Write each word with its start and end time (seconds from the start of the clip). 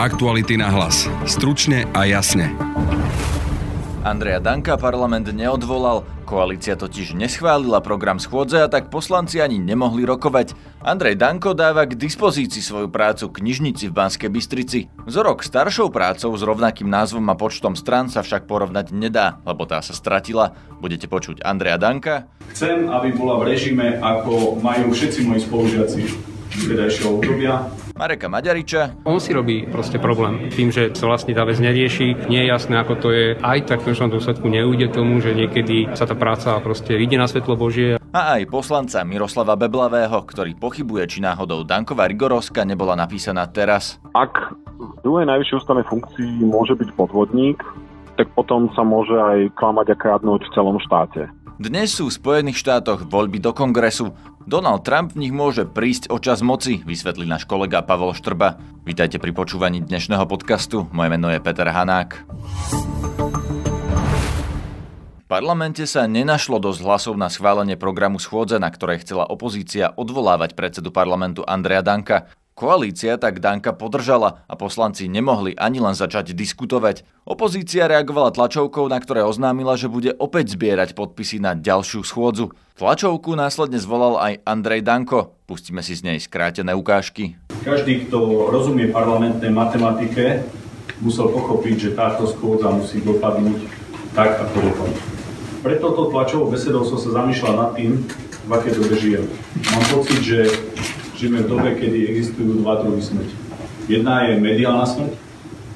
Aktuality 0.00 0.56
na 0.56 0.72
hlas. 0.72 1.04
Stručne 1.28 1.84
a 1.92 2.08
jasne. 2.08 2.56
Andreja 4.00 4.40
Danka 4.40 4.80
parlament 4.80 5.28
neodvolal, 5.28 6.08
koalícia 6.24 6.72
totiž 6.72 7.12
neschválila 7.12 7.84
program 7.84 8.16
schôdze 8.16 8.64
a 8.64 8.72
tak 8.72 8.88
poslanci 8.88 9.44
ani 9.44 9.60
nemohli 9.60 10.08
rokovať. 10.08 10.56
Andrej 10.80 11.20
Danko 11.20 11.52
dáva 11.52 11.84
k 11.84 12.00
dispozícii 12.00 12.64
svoju 12.64 12.88
prácu 12.88 13.28
knižnici 13.28 13.92
v 13.92 13.96
Banskej 14.00 14.32
Bystrici. 14.32 14.88
Vzorok 15.04 15.44
staršou 15.44 15.92
prácou 15.92 16.32
s 16.32 16.40
rovnakým 16.48 16.88
názvom 16.88 17.28
a 17.28 17.36
počtom 17.36 17.76
strán 17.76 18.08
sa 18.08 18.24
však 18.24 18.48
porovnať 18.48 18.96
nedá, 18.96 19.44
lebo 19.44 19.68
tá 19.68 19.84
sa 19.84 19.92
stratila. 19.92 20.56
Budete 20.80 21.12
počuť 21.12 21.44
Andreja 21.44 21.76
Danka. 21.76 22.24
Chcem, 22.56 22.88
aby 22.88 23.12
bola 23.12 23.36
v 23.36 23.52
režime, 23.52 24.00
ako 24.00 24.64
majú 24.64 24.96
všetci 24.96 25.28
moji 25.28 25.44
spolužiaci 25.44 26.00
z 26.56 26.62
vedajšieho 26.72 27.20
obdobia, 27.20 27.68
Mareka 28.00 28.32
Maďariča. 28.32 29.04
On 29.04 29.20
si 29.20 29.36
robí 29.36 29.68
proste 29.68 30.00
problém 30.00 30.48
tým, 30.48 30.72
že 30.72 30.88
sa 30.96 31.04
vlastne 31.04 31.36
tá 31.36 31.44
vec 31.44 31.60
nerieši. 31.60 32.32
Nie 32.32 32.48
je 32.48 32.52
jasné, 32.56 32.80
ako 32.80 32.94
to 32.96 33.08
je. 33.12 33.36
Aj 33.36 33.60
tak 33.60 33.84
v 33.84 33.92
konečnom 33.92 34.08
dôsledku 34.08 34.48
neujde 34.48 34.88
tomu, 34.88 35.20
že 35.20 35.36
niekedy 35.36 35.92
sa 35.92 36.08
tá 36.08 36.16
práca 36.16 36.56
proste 36.64 36.96
ide 36.96 37.20
na 37.20 37.28
svetlo 37.28 37.60
Božie. 37.60 38.00
A 38.16 38.40
aj 38.40 38.48
poslanca 38.48 39.04
Miroslava 39.04 39.52
Beblavého, 39.52 40.16
ktorý 40.24 40.56
pochybuje, 40.56 41.12
či 41.12 41.18
náhodou 41.20 41.60
Danková 41.60 42.08
Rigorovska 42.08 42.64
nebola 42.64 42.96
napísaná 42.96 43.44
teraz. 43.52 44.00
Ak 44.16 44.56
v 44.80 44.96
druhej 45.04 45.28
najvyššej 45.28 45.60
ústavnej 45.60 45.84
funkcii 45.84 46.40
môže 46.48 46.72
byť 46.80 46.96
podvodník, 46.96 47.60
tak 48.16 48.32
potom 48.32 48.72
sa 48.72 48.80
môže 48.80 49.12
aj 49.12 49.52
klamať 49.60 49.92
a 49.92 49.96
kradnúť 50.00 50.48
v 50.48 50.52
celom 50.56 50.80
štáte. 50.80 51.28
Dnes 51.60 51.92
sú 51.92 52.08
v 52.08 52.16
Spojených 52.16 52.56
štátoch 52.56 53.04
voľby 53.04 53.36
do 53.36 53.52
kongresu. 53.52 54.16
Donald 54.40 54.88
Trump 54.88 55.12
v 55.12 55.28
nich 55.28 55.34
môže 55.36 55.68
prísť 55.68 56.08
o 56.08 56.16
čas 56.16 56.40
moci, 56.40 56.80
vysvetlí 56.80 57.28
náš 57.28 57.44
kolega 57.44 57.84
Pavol 57.84 58.16
Štrba. 58.16 58.56
Vítajte 58.88 59.20
pri 59.20 59.36
počúvaní 59.36 59.84
dnešného 59.84 60.24
podcastu. 60.24 60.88
Moje 60.96 61.12
meno 61.12 61.28
je 61.28 61.36
Peter 61.44 61.68
Hanák. 61.68 62.24
V 65.20 65.24
parlamente 65.28 65.84
sa 65.84 66.08
nenašlo 66.08 66.56
dosť 66.56 66.80
hlasov 66.80 67.20
na 67.20 67.28
schválenie 67.28 67.76
programu 67.76 68.16
schôdze, 68.16 68.56
na 68.56 68.72
ktorej 68.72 69.04
chcela 69.04 69.28
opozícia 69.28 69.92
odvolávať 69.92 70.56
predsedu 70.56 70.88
parlamentu 70.88 71.44
Andreja 71.44 71.84
Danka. 71.84 72.32
Koalícia 72.60 73.16
tak 73.16 73.40
Danka 73.40 73.72
podržala 73.72 74.44
a 74.44 74.52
poslanci 74.52 75.08
nemohli 75.08 75.56
ani 75.56 75.80
len 75.80 75.96
začať 75.96 76.36
diskutovať. 76.36 77.08
Opozícia 77.24 77.88
reagovala 77.88 78.36
tlačovkou, 78.36 78.84
na 78.84 79.00
ktoré 79.00 79.24
oznámila, 79.24 79.80
že 79.80 79.88
bude 79.88 80.12
opäť 80.20 80.60
zbierať 80.60 80.92
podpisy 80.92 81.40
na 81.40 81.56
ďalšiu 81.56 82.04
schôdzu. 82.04 82.52
Tlačovku 82.76 83.32
následne 83.32 83.80
zvolal 83.80 84.20
aj 84.20 84.44
Andrej 84.44 84.84
Danko. 84.84 85.32
Pustíme 85.48 85.80
si 85.80 85.96
z 85.96 86.04
nej 86.04 86.20
skrátené 86.20 86.76
ukážky. 86.76 87.40
Každý, 87.64 88.04
kto 88.04 88.52
rozumie 88.52 88.92
parlamentnej 88.92 89.48
matematike, 89.48 90.44
musel 91.00 91.32
pochopiť, 91.32 91.76
že 91.80 91.90
táto 91.96 92.28
schôdza 92.28 92.68
musí 92.76 93.00
dopadnúť 93.00 93.72
tak, 94.12 94.36
ako 94.36 94.68
dopadne. 94.68 95.00
Pre 95.64 95.80
toto 95.80 96.12
tlačovou 96.12 96.52
besedou 96.52 96.84
som 96.84 97.00
sa 97.00 97.24
zamýšľal 97.24 97.54
nad 97.56 97.70
tým, 97.72 98.04
v 98.44 98.50
aké 98.52 98.76
dobe 98.76 99.00
žijem. 99.00 99.24
Mám 99.72 99.84
pocit, 99.96 100.20
že 100.20 100.38
žijeme 101.20 101.44
v 101.44 101.52
dobe, 101.52 101.76
kedy 101.76 102.08
existujú 102.16 102.64
dva 102.64 102.80
druhy 102.80 103.04
smrti. 103.04 103.36
Jedna 103.92 104.24
je 104.24 104.40
mediálna 104.40 104.88
smrť 104.88 105.12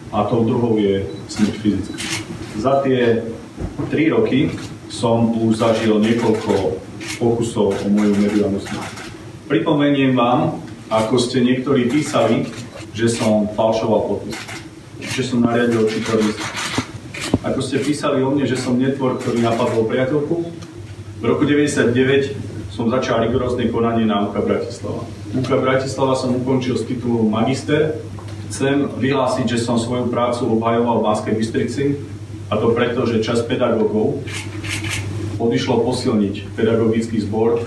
a 0.08 0.24
tou 0.24 0.40
druhou 0.48 0.80
je 0.80 1.04
smrť 1.28 1.54
fyzická. 1.60 1.96
Za 2.56 2.80
tie 2.80 3.28
tri 3.92 4.08
roky 4.08 4.56
som 4.88 5.36
už 5.36 5.60
zažil 5.60 6.00
niekoľko 6.00 6.80
pokusov 7.20 7.76
o 7.76 7.86
moju 7.92 8.16
mediálnu 8.16 8.56
smrť. 8.56 9.12
Pripomeniem 9.44 10.16
vám, 10.16 10.64
ako 10.88 11.20
ste 11.20 11.44
niektorí 11.44 11.92
písali, 11.92 12.48
že 12.96 13.12
som 13.12 13.44
falšoval 13.52 14.16
podpis, 14.16 14.40
že 15.12 15.28
som 15.28 15.44
nariadil 15.44 15.84
čítal 15.92 16.24
Ako 17.44 17.60
ste 17.60 17.84
písali 17.84 18.24
o 18.24 18.32
mne, 18.32 18.48
že 18.48 18.56
som 18.56 18.80
netvor, 18.80 19.20
ktorý 19.20 19.44
napadol 19.44 19.84
priateľku. 19.84 20.36
V 21.20 21.24
roku 21.28 21.44
99 21.44 22.72
som 22.72 22.88
začal 22.88 23.28
rigorózne 23.28 23.68
konanie 23.68 24.08
na 24.08 24.24
UKA 24.24 24.40
Bratislava. 24.40 25.04
UKA 25.34 25.58
Bratislava 25.58 26.14
som 26.14 26.30
ukončil 26.30 26.78
z 26.78 26.94
titulu 26.94 27.26
magister. 27.26 27.98
Chcem 28.54 28.86
vyhlásiť, 28.86 29.50
že 29.50 29.58
som 29.58 29.74
svoju 29.74 30.06
prácu 30.06 30.46
obhajoval 30.46 31.02
v 31.02 31.10
Banskej 31.10 31.34
Bystrici 31.34 31.98
a 32.46 32.54
to 32.54 32.70
preto, 32.70 33.02
že 33.02 33.18
čas 33.18 33.42
pedagógov 33.42 34.22
odišlo 35.42 35.82
posilniť 35.82 36.54
pedagogický 36.54 37.18
zbor 37.26 37.66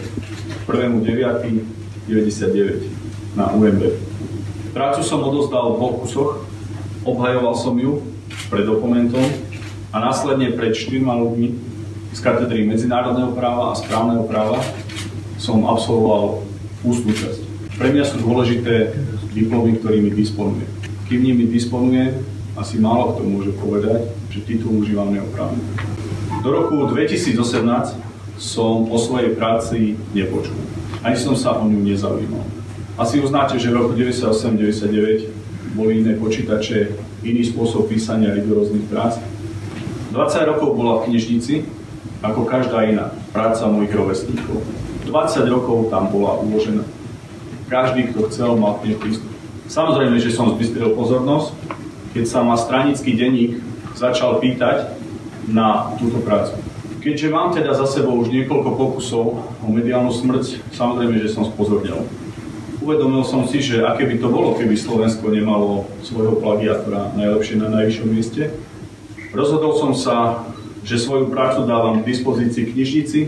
1.9.99 0.72 3.36
na 3.36 3.52
UMB. 3.52 4.00
Prácu 4.72 5.04
som 5.04 5.28
odozdal 5.28 5.76
v 5.76 5.84
dvoch 5.84 6.08
kusoch, 6.08 6.48
obhajoval 7.04 7.52
som 7.60 7.76
ju 7.76 8.00
pred 8.48 8.64
dokumentom 8.64 9.28
a 9.92 10.00
následne 10.00 10.56
pred 10.56 10.72
štyrma 10.72 11.20
ľuďmi 11.20 11.52
z 12.16 12.20
katedry 12.24 12.64
medzinárodného 12.64 13.36
práva 13.36 13.76
a 13.76 13.78
správneho 13.80 14.24
práva 14.24 14.64
som 15.36 15.68
absolvoval 15.68 16.48
ústnu 16.88 17.12
časť. 17.12 17.47
Pre 17.78 17.94
mňa 17.94 18.10
sú 18.10 18.26
dôležité 18.26 18.90
diplomy, 19.38 19.78
ktorými 19.78 20.10
disponujem. 20.10 20.66
Kým 21.06 21.22
nimi 21.22 21.46
disponujem, 21.46 22.26
asi 22.58 22.82
málo 22.82 23.14
kto 23.14 23.22
môže 23.22 23.54
povedať, 23.54 24.02
že 24.34 24.42
titul 24.50 24.82
užívam 24.82 25.14
neoprávne. 25.14 25.62
Do 26.42 26.50
roku 26.58 26.90
2018 26.90 27.38
som 28.42 28.90
o 28.90 28.98
svojej 28.98 29.38
práci 29.38 29.94
nepočul. 30.18 30.58
Ani 31.06 31.22
som 31.22 31.38
sa 31.38 31.54
o 31.62 31.70
ňu 31.70 31.86
nezaujímal. 31.86 32.42
Asi 32.98 33.22
uznáte, 33.22 33.62
že 33.62 33.70
v 33.70 33.78
roku 33.78 33.94
98-99 33.94 35.78
boli 35.78 36.02
iné 36.02 36.18
počítače, 36.18 36.98
iný 37.22 37.46
spôsob 37.46 37.94
písania 37.94 38.34
rigoróznych 38.34 38.90
prác. 38.90 39.22
20 40.18 40.50
rokov 40.50 40.74
bola 40.74 41.06
v 41.06 41.14
knižnici, 41.14 41.62
ako 42.26 42.42
každá 42.42 42.90
iná 42.90 43.14
práca 43.30 43.70
mojich 43.70 43.94
rovesníkov. 43.94 44.66
20 45.06 45.46
rokov 45.46 45.94
tam 45.94 46.10
bola 46.10 46.42
uložená 46.42 46.97
každý, 47.68 48.12
kto 48.12 48.32
chcel, 48.32 48.56
mal 48.56 48.80
k 48.80 48.92
nej 48.92 48.98
prístup. 48.98 49.32
Samozrejme, 49.68 50.16
že 50.24 50.32
som 50.32 50.56
zbystril 50.56 50.96
pozornosť, 50.96 51.52
keď 52.16 52.26
sa 52.26 52.40
ma 52.42 52.56
stranický 52.56 53.14
denník 53.20 53.60
začal 54.00 54.40
pýtať 54.40 54.96
na 55.52 55.92
túto 56.00 56.24
prácu. 56.24 56.56
Keďže 57.04 57.28
mám 57.32 57.56
teda 57.56 57.72
za 57.76 57.88
sebou 57.88 58.20
už 58.20 58.32
niekoľko 58.32 58.70
pokusov 58.76 59.26
o 59.64 59.68
mediálnu 59.68 60.12
smrť, 60.12 60.60
samozrejme, 60.76 61.20
že 61.24 61.32
som 61.32 61.48
spozornil. 61.48 62.04
Uvedomil 62.84 63.24
som 63.28 63.44
si, 63.44 63.60
že 63.60 63.84
aké 63.84 64.08
by 64.08 64.16
to 64.20 64.28
bolo, 64.32 64.56
keby 64.56 64.76
Slovensko 64.76 65.28
nemalo 65.28 65.88
svojho 66.04 66.40
plagiátora 66.40 67.12
najlepšie 67.16 67.60
na 67.60 67.68
najvyššom 67.68 68.08
mieste. 68.08 68.56
Rozhodol 69.36 69.76
som 69.76 69.92
sa, 69.92 70.48
že 70.88 71.00
svoju 71.00 71.28
prácu 71.28 71.68
dávam 71.68 72.00
k 72.00 72.08
dispozícii 72.08 72.72
knižnici, 72.72 73.20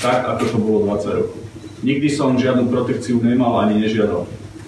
tak 0.00 0.24
ako 0.24 0.42
to 0.48 0.56
bolo 0.56 0.78
20 0.96 1.18
rokov. 1.20 1.45
Nikdy 1.84 2.08
som 2.08 2.40
žiadnu 2.40 2.72
protekciu 2.72 3.20
nemal 3.20 3.60
ani 3.60 3.84
nežiadal. 3.84 4.24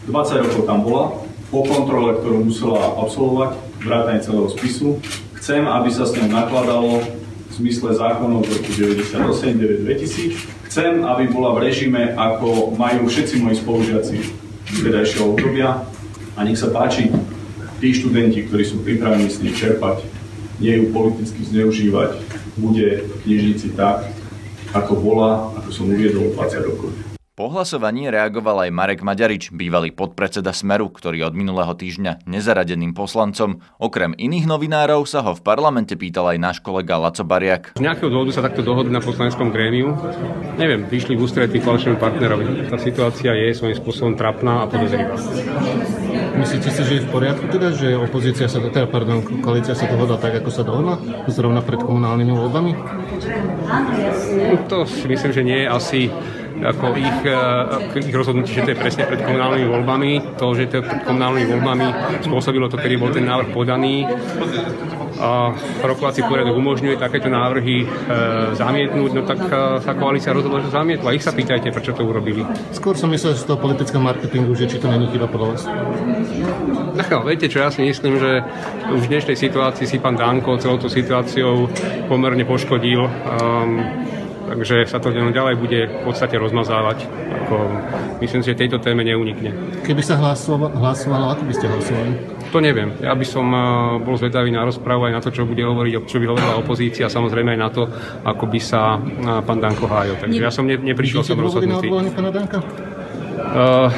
20 0.08 0.44
rokov 0.44 0.62
tam 0.68 0.84
bola, 0.84 1.24
po 1.48 1.64
kontrole, 1.64 2.20
ktorú 2.20 2.44
musela 2.44 2.96
absolvovať, 3.00 3.56
vrátane 3.80 4.20
celého 4.20 4.48
spisu. 4.52 5.00
Chcem, 5.40 5.64
aby 5.64 5.88
sa 5.88 6.04
s 6.04 6.12
ňou 6.12 6.28
nakladalo 6.28 7.00
v 7.48 7.52
zmysle 7.56 7.96
zákonov 7.96 8.44
z 8.44 8.50
roku 8.60 8.70
98, 8.76 9.56
2000. 9.88 10.68
Chcem, 10.68 11.00
aby 11.08 11.24
bola 11.32 11.56
v 11.56 11.64
režime, 11.64 12.12
ako 12.12 12.76
majú 12.76 13.08
všetci 13.08 13.40
moji 13.40 13.56
spolužiaci 13.56 14.16
z 14.68 14.78
vedajšieho 14.84 15.32
obdobia. 15.32 15.88
A 16.36 16.44
nech 16.44 16.60
sa 16.60 16.68
páči, 16.68 17.08
tí 17.80 17.96
študenti, 17.96 18.44
ktorí 18.44 18.68
sú 18.68 18.84
pripravení 18.84 19.32
s 19.32 19.40
nej 19.40 19.56
čerpať, 19.56 20.04
nie 20.60 20.76
ju 20.76 20.92
politicky 20.92 21.40
zneužívať, 21.40 22.20
bude 22.60 23.06
v 23.06 23.12
knižnici 23.24 23.72
tak, 23.78 24.17
ako 24.76 24.92
bola, 25.00 25.48
ako 25.56 25.70
som 25.72 25.84
uviedol 25.88 26.34
20 26.36 26.68
rokov. 26.68 26.90
Po 27.38 27.46
hlasovaní 27.54 28.10
reagoval 28.10 28.66
aj 28.66 28.74
Marek 28.74 29.06
Maďarič, 29.06 29.54
bývalý 29.54 29.94
podpredseda 29.94 30.50
Smeru, 30.50 30.90
ktorý 30.90 31.30
od 31.30 31.38
minulého 31.38 31.70
týždňa 31.70 32.26
nezaradeným 32.26 32.98
poslancom. 32.98 33.62
Okrem 33.78 34.10
iných 34.18 34.50
novinárov 34.50 35.06
sa 35.06 35.22
ho 35.22 35.38
v 35.38 35.44
parlamente 35.46 35.94
pýtal 35.94 36.34
aj 36.34 36.38
náš 36.42 36.56
kolega 36.58 36.98
Laco 36.98 37.22
Bariak. 37.22 37.78
Z 37.78 37.86
nejakého 37.86 38.10
dôvodu 38.10 38.34
sa 38.34 38.42
takto 38.42 38.66
dohodli 38.66 38.90
na 38.90 38.98
poslaneckom 38.98 39.54
grémiu. 39.54 39.94
Neviem, 40.58 40.90
vyšli 40.90 41.14
v 41.14 41.22
ústretí 41.22 41.62
koaličnému 41.62 42.02
partnerovi. 42.02 42.74
Tá 42.74 42.74
situácia 42.74 43.30
je 43.30 43.54
svojím 43.54 43.78
spôsobom 43.78 44.18
trapná 44.18 44.66
a 44.66 44.70
podozrivá. 44.74 45.14
Myslíte 46.42 46.74
si, 46.74 46.82
že 46.82 46.92
je 46.98 47.06
v 47.06 47.10
poriadku 47.14 47.46
teda, 47.54 47.70
že 47.70 47.94
opozícia 47.94 48.50
sa, 48.50 48.58
teda, 48.58 48.90
pardon, 48.90 49.22
koalícia 49.42 49.78
sa 49.78 49.86
dohodla 49.86 50.18
tak, 50.18 50.42
ako 50.42 50.50
sa 50.50 50.66
dohodla, 50.66 50.98
zrovna 51.30 51.62
pred 51.62 51.78
komunálnymi 51.86 52.34
voľbami? 52.34 52.72
To 54.68 54.86
si 54.86 55.08
myslím, 55.08 55.32
že 55.32 55.42
nie 55.42 55.56
je 55.56 55.68
asi 55.68 56.10
ako 56.62 56.96
ich, 56.98 57.18
ich 57.98 58.16
rozhodnutie, 58.16 58.54
že 58.58 58.64
to 58.66 58.72
je 58.74 58.78
presne 58.78 59.04
pred 59.06 59.20
komunálnymi 59.22 59.66
voľbami, 59.68 60.10
to, 60.38 60.46
že 60.54 60.70
to 60.70 60.74
je 60.80 60.82
pred 60.84 61.02
komunálnymi 61.06 61.46
voľbami 61.58 61.86
spôsobilo 62.24 62.66
to, 62.66 62.80
kedy 62.80 62.94
bol 62.98 63.10
ten 63.10 63.26
návrh 63.26 63.50
podaný 63.54 64.06
a 65.18 65.50
rokovací 65.82 66.22
poriadok 66.22 66.54
umožňuje 66.54 66.96
takéto 66.96 67.26
návrhy 67.26 67.82
e, 67.82 67.86
zamietnúť, 68.54 69.10
no 69.18 69.22
tak 69.26 69.40
e, 69.42 69.82
sa 69.82 69.92
koalícia 69.98 70.30
rozhodla, 70.30 70.62
že 70.62 70.70
zamietla. 70.70 71.14
Ich 71.14 71.26
sa 71.26 71.34
pýtajte, 71.34 71.74
prečo 71.74 71.90
to 71.90 72.06
urobili. 72.06 72.46
Skôr 72.70 72.94
som 72.94 73.10
myslel 73.10 73.34
z 73.34 73.44
toho 73.50 73.58
politického 73.58 73.98
marketingu, 73.98 74.54
že 74.54 74.70
či 74.70 74.78
to 74.78 74.86
není 74.86 75.10
chyba 75.10 75.26
podľa 75.26 75.46
vás. 75.54 75.62
No, 76.98 77.22
viete 77.26 77.50
čo, 77.50 77.62
ja 77.62 77.70
si 77.74 77.82
myslím, 77.82 78.18
že 78.18 78.42
už 78.94 79.00
v 79.06 79.10
dnešnej 79.10 79.36
situácii 79.38 79.86
si 79.86 79.98
pán 79.98 80.14
Danko 80.14 80.58
celou 80.58 80.78
tú 80.78 80.86
situáciou 80.86 81.66
pomerne 82.06 82.46
poškodil. 82.46 83.02
Um, 83.02 83.82
takže 84.48 84.88
sa 84.88 84.98
to 84.98 85.12
ďalej 85.12 85.54
bude 85.60 85.80
v 85.86 86.00
podstate 86.02 86.40
rozmazávať. 86.40 87.04
Ako, 87.44 87.56
myslím 88.24 88.40
si, 88.42 88.50
že 88.52 88.56
tejto 88.56 88.80
téme 88.80 89.04
neunikne. 89.04 89.52
Keby 89.84 90.02
sa 90.02 90.16
hlasovalo, 90.16 90.72
hlasovalo 90.74 91.36
ako 91.36 91.42
by 91.44 91.52
ste 91.54 91.66
hlasovali? 91.68 92.12
To 92.48 92.58
neviem. 92.64 92.96
Ja 93.04 93.12
by 93.12 93.26
som 93.28 93.44
uh, 93.52 94.00
bol 94.00 94.16
zvedavý 94.16 94.48
na 94.48 94.64
rozprávu 94.64 95.04
aj 95.04 95.12
na 95.12 95.20
to, 95.20 95.28
čo 95.28 95.44
bude 95.44 95.60
hovoriť, 95.60 95.92
čo 96.08 96.16
by 96.16 96.26
hovorila 96.32 96.56
opozícia, 96.56 97.04
a 97.04 97.12
samozrejme 97.12 97.52
aj 97.52 97.60
na 97.60 97.68
to, 97.68 97.84
ako 98.24 98.44
by 98.48 98.60
sa 98.60 98.96
uh, 98.96 99.44
pán 99.44 99.60
Danko 99.60 99.84
hájil. 99.84 100.16
Takže 100.16 100.40
ja 100.40 100.48
som 100.48 100.64
ne, 100.64 100.80
neprišiel 100.80 101.20
som 101.20 101.36
rozhodnutý. 101.36 101.92
na 101.92 102.08
pána 102.08 102.30
Danka? 102.32 102.64
Uh, 103.48 103.92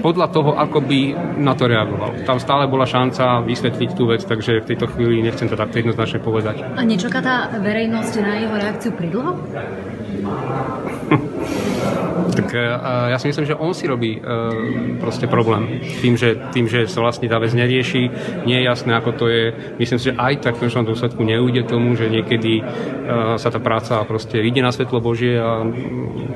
podľa 0.00 0.26
toho, 0.32 0.50
ako 0.56 0.78
by 0.84 1.00
na 1.38 1.54
to 1.54 1.66
reagoval. 1.66 2.14
Tam 2.24 2.38
stále 2.40 2.66
bola 2.70 2.86
šanca 2.86 3.44
vysvetliť 3.44 3.90
tú 3.94 4.10
vec, 4.10 4.22
takže 4.24 4.62
v 4.62 4.68
tejto 4.74 4.86
chvíli 4.90 5.22
nechcem 5.22 5.48
to 5.48 5.56
takto 5.58 5.78
jednoznačne 5.78 6.20
povedať. 6.22 6.62
A 6.76 6.82
nečaká 6.82 7.20
tá 7.20 7.36
verejnosť 7.58 8.14
na 8.22 8.32
jeho 8.42 8.54
reakciu 8.56 8.90
pridlho? 8.94 9.32
tak 12.38 12.54
uh, 12.54 13.10
ja 13.10 13.18
si 13.18 13.26
myslím, 13.30 13.46
že 13.50 13.58
on 13.58 13.74
si 13.74 13.90
robí 13.90 14.18
uh, 14.18 14.22
proste 15.02 15.26
problém. 15.26 15.82
Tým 15.98 16.14
že, 16.14 16.38
tým, 16.54 16.70
že 16.70 16.86
sa 16.86 17.02
vlastne 17.02 17.26
tá 17.26 17.42
vec 17.42 17.50
nerieši, 17.50 18.02
nie 18.46 18.56
je 18.62 18.64
jasné, 18.64 18.94
ako 18.94 19.10
to 19.18 19.24
je. 19.26 19.44
Myslím 19.78 19.98
si, 19.98 20.14
že 20.14 20.18
aj 20.18 20.46
tak 20.46 20.54
v 20.56 20.66
konečnom 20.66 20.86
dôsledku 20.86 21.20
neujde 21.26 21.66
tomu, 21.66 21.98
že 21.98 22.06
niekedy 22.06 22.62
uh, 22.62 23.34
sa 23.40 23.50
tá 23.50 23.58
práca 23.58 24.02
proste 24.06 24.38
vyjde 24.38 24.62
na 24.62 24.70
svetlo 24.70 25.02
Božie 25.02 25.34
a 25.34 25.66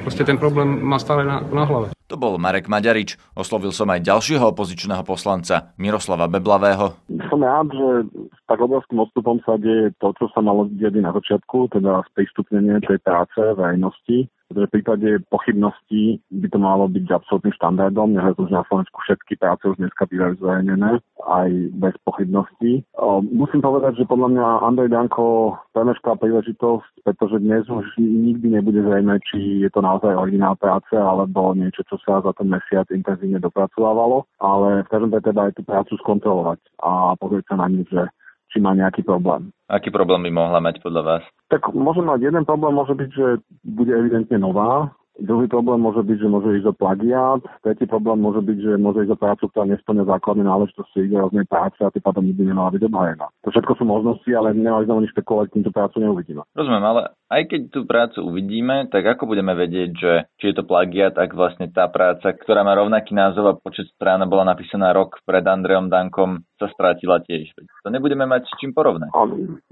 proste 0.03 0.27
ten 0.27 0.39
problém 0.39 0.83
má 0.83 0.99
stále 0.99 1.23
na, 1.23 1.39
na 1.47 1.65
hlave. 1.67 1.95
To 2.13 2.21
bol 2.21 2.37
Marek 2.37 2.69
Maďarič. 2.69 3.17
Oslovil 3.33 3.73
som 3.73 3.89
aj 3.89 4.05
ďalšieho 4.05 4.53
opozičného 4.53 5.01
poslanca, 5.01 5.73
Miroslava 5.81 6.29
Beblavého. 6.29 6.93
Som 7.33 7.41
rád, 7.41 7.73
že 7.73 7.89
s 8.29 8.41
tak 8.45 8.61
obrovským 8.61 9.01
odstupom 9.01 9.41
sa 9.49 9.57
deje 9.57 9.97
to, 9.97 10.13
čo 10.21 10.29
sa 10.37 10.45
malo 10.45 10.69
diať 10.77 11.01
na 11.01 11.09
začiatku, 11.09 11.73
teda 11.73 12.05
sprístupnenie 12.13 12.85
tej 12.85 13.01
práce 13.01 13.41
verejnosti 13.41 14.29
pretože 14.53 14.69
v 14.69 14.75
prípade 14.77 15.09
pochybností 15.33 16.21
by 16.29 16.47
to 16.53 16.59
malo 16.61 16.85
byť 16.93 17.09
absolútnym 17.09 17.57
štandardom. 17.57 18.13
Nehľadom, 18.13 18.53
že 18.53 18.61
na 18.61 18.69
Slovensku 18.69 19.01
všetky 19.01 19.41
práce 19.41 19.65
už 19.65 19.81
dneska 19.81 20.05
bývajú 20.05 20.45
zverejnené, 20.45 21.01
aj 21.25 21.49
bez 21.81 21.97
pochybností. 22.05 22.85
Musím 23.33 23.65
povedať, 23.65 24.05
že 24.05 24.11
podľa 24.13 24.29
mňa 24.37 24.47
Andrej 24.69 24.93
Danko 24.93 25.57
premeškal 25.73 26.21
príležitosť, 26.21 27.09
pretože 27.09 27.41
dnes 27.41 27.65
už 27.73 27.97
nikdy 27.97 28.61
nebude 28.61 28.85
zrejme, 28.85 29.17
či 29.25 29.65
je 29.65 29.71
to 29.73 29.81
naozaj 29.81 30.13
originál 30.13 30.53
práce 30.61 30.93
alebo 30.93 31.57
niečo, 31.57 31.81
čo 31.89 31.97
sa 32.05 32.21
za 32.21 32.37
ten 32.37 32.53
mesiac 32.53 32.85
intenzívne 32.93 33.41
dopracovávalo, 33.41 34.29
ale 34.37 34.85
v 34.85 34.91
každom 34.93 35.17
prípade 35.17 35.41
aj 35.41 35.57
tú 35.57 35.63
prácu 35.65 35.97
skontrolovať 36.05 36.61
a 36.85 37.17
pozrieť 37.17 37.49
sa 37.49 37.57
na 37.57 37.73
ňu, 37.73 37.89
že 37.89 38.05
či 38.53 38.61
má 38.61 38.77
nejaký 38.77 39.01
problém. 39.03 39.49
Aký 39.73 39.89
problém 39.89 40.29
by 40.29 40.33
mohla 40.37 40.61
mať 40.61 40.85
podľa 40.85 41.03
vás? 41.03 41.23
Tak 41.49 41.73
môže 41.73 42.05
mať 42.05 42.29
jeden 42.29 42.45
problém, 42.45 42.77
môže 42.77 42.93
byť, 42.93 43.11
že 43.11 43.27
bude 43.65 43.93
evidentne 43.97 44.37
nová, 44.37 44.93
Druhý 45.21 45.45
problém 45.45 45.77
môže 45.77 46.01
byť, 46.01 46.25
že 46.25 46.29
môže 46.33 46.57
ísť 46.57 46.73
o 46.73 46.75
plagiát. 46.75 47.45
Tretí 47.61 47.85
problém 47.85 48.17
môže 48.17 48.41
byť, 48.41 48.59
že 48.65 48.73
môže 48.81 49.05
ísť 49.05 49.13
o 49.13 49.21
prácu, 49.21 49.45
ktorá 49.53 49.69
nesplňa 49.69 50.09
základné 50.09 50.45
náležitosti 50.49 51.05
rôznej 51.13 51.45
práce 51.45 51.77
a 51.85 51.93
tým 51.93 52.01
pádom 52.01 52.25
nikdy 52.25 52.49
nemala 52.49 52.73
byť 52.73 52.83
obhajená. 52.89 53.29
To 53.45 53.53
všetko 53.53 53.77
sú 53.77 53.85
možnosti, 53.85 54.31
ale 54.33 54.57
nemali 54.57 54.89
sme 54.89 55.05
ani 55.05 55.13
špekulovať, 55.13 55.53
kým 55.53 55.65
tú 55.69 55.71
prácu 55.71 56.01
neuvidíme. 56.01 56.41
Rozumiem, 56.57 56.85
ale 56.85 57.01
aj 57.33 57.43
keď 57.49 57.61
tú 57.73 57.81
prácu 57.89 58.21
uvidíme, 58.21 58.93
tak 58.93 59.09
ako 59.09 59.25
budeme 59.25 59.57
vedieť, 59.57 59.91
že 59.97 60.13
či 60.37 60.53
je 60.53 60.55
to 60.61 60.69
plagiat, 60.69 61.17
ak 61.17 61.33
vlastne 61.33 61.73
tá 61.73 61.89
práca, 61.89 62.37
ktorá 62.37 62.61
má 62.61 62.77
rovnaký 62.77 63.17
názov 63.17 63.45
a 63.49 63.57
počet 63.57 63.89
strán 63.97 64.21
bola 64.29 64.45
napísaná 64.45 64.93
rok 64.93 65.17
pred 65.25 65.41
Andreom 65.41 65.89
Dankom, 65.89 66.45
sa 66.61 66.69
strátila 66.71 67.25
tiež. 67.25 67.51
To 67.83 67.89
nebudeme 67.89 68.29
mať 68.29 68.47
s 68.47 68.53
čím 68.61 68.77
porovnať. 68.77 69.11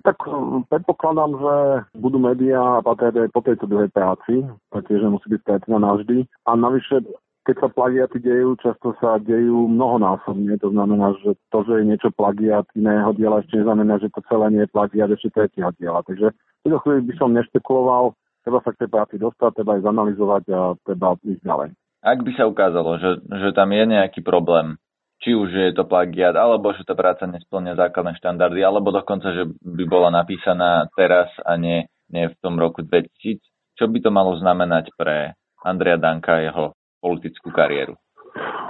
Tak 0.03 0.17
hm, 0.25 0.67
predpokladám, 0.73 1.31
že 1.37 1.55
budú 2.01 2.19
médiá 2.19 2.81
po 3.31 3.41
tejto 3.45 3.69
druhej 3.69 3.93
práci, 3.93 4.43
taktiež 4.73 5.05
musí 5.07 5.29
byť 5.29 5.41
stratená 5.45 5.79
navždy. 5.79 6.25
A 6.49 6.57
navyše 6.57 7.05
keď 7.45 7.57
sa 7.57 7.69
plagiaty 7.73 8.21
dejú, 8.21 8.53
často 8.61 8.93
sa 9.01 9.17
dejú 9.17 9.65
mnohonásobne. 9.73 10.61
To 10.61 10.69
znamená, 10.71 11.17
že 11.25 11.35
to, 11.49 11.65
že 11.65 11.81
je 11.81 11.85
niečo 11.89 12.11
plagiat 12.13 12.69
iného 12.77 13.11
diela, 13.17 13.41
ešte 13.41 13.65
neznamená, 13.65 13.97
že 13.97 14.13
to 14.13 14.21
celé 14.29 14.53
nie 14.53 14.63
je 14.69 14.73
plagiat 14.73 15.09
ešte 15.09 15.33
tretieho 15.33 15.73
diela. 15.81 16.05
Takže 16.05 16.37
v 16.37 16.63
tejto 16.69 16.79
chvíli 16.85 17.01
by 17.09 17.15
som 17.17 17.33
nešpekuloval, 17.33 18.13
treba 18.45 18.61
sa 18.61 18.77
k 18.77 18.85
tej 18.85 18.91
práci 18.93 19.17
dostať, 19.17 19.51
treba 19.57 19.81
aj 19.81 19.83
zanalizovať 19.89 20.43
a 20.53 20.61
treba 20.85 21.17
ísť 21.25 21.43
ďalej. 21.43 21.69
Ak 22.01 22.19
by 22.25 22.33
sa 22.37 22.45
ukázalo, 22.49 22.97
že, 22.97 23.11
že 23.29 23.49
tam 23.57 23.73
je 23.73 23.85
nejaký 23.89 24.21
problém, 24.25 24.81
či 25.21 25.37
už 25.37 25.53
je 25.53 25.73
to 25.77 25.85
plagiat, 25.85 26.33
alebo 26.33 26.73
že 26.73 26.85
tá 26.85 26.97
práca 26.97 27.29
nesplňa 27.29 27.77
základné 27.77 28.17
štandardy, 28.17 28.61
alebo 28.65 28.89
dokonca, 28.89 29.37
že 29.37 29.45
by 29.61 29.85
bola 29.85 30.09
napísaná 30.09 30.89
teraz 30.97 31.29
a 31.45 31.61
nie, 31.61 31.85
nie 32.09 32.29
v 32.29 32.37
tom 32.41 32.57
roku 32.57 32.81
2000. 32.81 33.41
Čo 33.77 33.89
by 33.89 34.01
to 34.01 34.11
malo 34.13 34.37
znamenať 34.37 34.93
pre 34.97 35.37
Andrea 35.61 36.01
Danka 36.01 36.41
a 36.41 36.45
jeho 36.45 36.65
politickú 37.01 37.51
kariéru? 37.51 37.97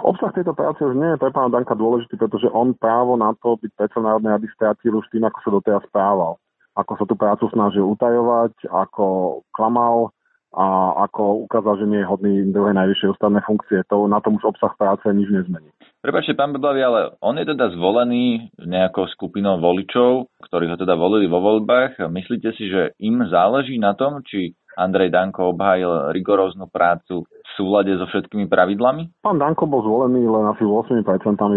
Obsah 0.00 0.32
tejto 0.32 0.56
práce 0.56 0.80
už 0.80 0.96
nie 0.96 1.12
je 1.12 1.20
pre 1.20 1.28
pána 1.28 1.52
Danka 1.52 1.76
dôležitý, 1.76 2.16
pretože 2.16 2.48
on 2.48 2.72
právo 2.72 3.20
na 3.20 3.36
to 3.36 3.60
byť 3.60 3.70
predsa 3.76 4.00
národnej 4.00 4.40
rady 4.40 4.48
už 4.88 5.06
tým, 5.12 5.28
ako 5.28 5.38
sa 5.44 5.50
doteraz 5.52 5.82
správal. 5.84 6.40
Ako 6.72 6.96
sa 6.96 7.04
tú 7.04 7.18
prácu 7.18 7.44
snažil 7.52 7.84
utajovať, 7.84 8.70
ako 8.72 9.42
klamal, 9.52 10.16
a 10.50 10.66
ako 11.06 11.46
ukázal, 11.46 11.78
že 11.78 11.86
nie 11.86 12.02
je 12.02 12.10
hodný 12.10 12.34
druhej 12.50 12.74
najvyššej 12.74 13.10
ústavnej 13.14 13.42
funkcie. 13.46 13.86
To, 13.86 14.10
na 14.10 14.18
tom 14.18 14.34
už 14.34 14.50
obsah 14.50 14.74
práce 14.74 15.06
nič 15.06 15.30
nezmení. 15.30 15.70
Prepačte, 16.02 16.34
pán 16.34 16.50
Beblavy, 16.50 16.80
ale 16.82 17.00
on 17.22 17.38
je 17.38 17.46
teda 17.46 17.70
zvolený 17.76 18.50
nejakou 18.58 19.06
skupinou 19.14 19.62
voličov, 19.62 20.26
ktorí 20.42 20.66
ho 20.72 20.76
teda 20.80 20.98
volili 20.98 21.30
vo 21.30 21.38
voľbách. 21.38 22.02
Myslíte 22.10 22.50
si, 22.58 22.66
že 22.66 22.98
im 22.98 23.22
záleží 23.30 23.78
na 23.78 23.94
tom, 23.94 24.26
či 24.26 24.58
Andrej 24.78 25.10
Danko 25.10 25.50
obhájil 25.50 26.14
rigoróznu 26.14 26.70
prácu 26.70 27.26
v 27.26 27.48
súlade 27.58 27.94
so 27.98 28.06
všetkými 28.06 28.46
pravidlami? 28.46 29.22
Pán 29.22 29.38
Danko 29.40 29.66
bol 29.66 29.82
zvolený 29.82 30.26
len 30.26 30.44
asi 30.50 30.62
8% 30.62 31.02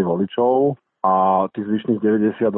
voličov 0.02 0.78
a 1.04 1.46
tých 1.52 1.68
zvyšných 1.68 2.00
92% 2.00 2.50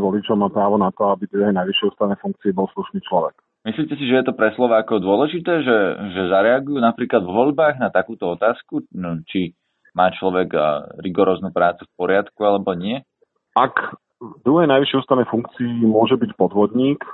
voličov 0.00 0.34
má 0.34 0.48
právo 0.48 0.80
na 0.80 0.88
to, 0.90 1.12
aby 1.12 1.28
druhej 1.28 1.52
najvyššej 1.52 1.86
ústavnej 1.94 2.18
funkcii 2.18 2.50
bol 2.56 2.66
slušný 2.72 3.04
človek. 3.04 3.36
Myslíte 3.60 3.92
si, 4.00 4.08
že 4.08 4.24
je 4.24 4.24
to 4.24 4.32
pre 4.32 4.56
Slovákov 4.56 5.04
dôležité, 5.04 5.60
že, 5.60 5.78
že 6.16 6.32
zareagujú 6.32 6.80
napríklad 6.80 7.20
v 7.20 7.34
voľbách 7.34 7.76
na 7.76 7.92
takúto 7.92 8.32
otázku, 8.32 8.88
no, 8.96 9.20
či 9.28 9.52
má 9.92 10.08
človek 10.16 10.56
rigoróznu 11.04 11.52
prácu 11.52 11.84
v 11.84 11.96
poriadku 12.00 12.40
alebo 12.40 12.72
nie? 12.72 13.04
Ak 13.52 14.00
v 14.16 14.32
druhej 14.48 14.64
najvyššej 14.64 15.00
ústavnej 15.04 15.28
funkcii 15.28 15.84
môže 15.84 16.16
byť 16.16 16.40
podvodník, 16.40 17.04